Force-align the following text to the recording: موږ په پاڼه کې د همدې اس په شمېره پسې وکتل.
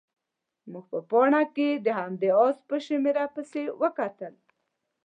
موږ 0.71 0.85
په 0.91 0.99
پاڼه 1.09 1.41
کې 1.55 1.69
د 1.85 1.87
همدې 1.99 2.29
اس 2.43 2.57
په 2.69 2.75
شمېره 2.85 3.25
پسې 3.35 3.63
وکتل. 3.81 4.33